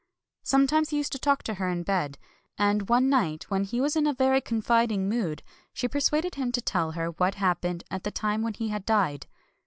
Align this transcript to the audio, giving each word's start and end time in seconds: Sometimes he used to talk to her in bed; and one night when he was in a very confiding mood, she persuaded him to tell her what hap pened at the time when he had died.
Sometimes 0.41 0.89
he 0.89 0.97
used 0.97 1.11
to 1.11 1.19
talk 1.19 1.43
to 1.43 1.53
her 1.53 1.69
in 1.69 1.83
bed; 1.83 2.17
and 2.57 2.89
one 2.89 3.07
night 3.07 3.47
when 3.51 3.63
he 3.65 3.79
was 3.79 3.95
in 3.95 4.07
a 4.07 4.15
very 4.15 4.41
confiding 4.41 5.07
mood, 5.07 5.43
she 5.73 5.87
persuaded 5.87 6.33
him 6.33 6.51
to 6.53 6.59
tell 6.61 6.93
her 6.93 7.09
what 7.09 7.35
hap 7.35 7.61
pened 7.61 7.83
at 7.91 8.03
the 8.03 8.09
time 8.09 8.41
when 8.41 8.55
he 8.55 8.69
had 8.69 8.83
died. 8.83 9.27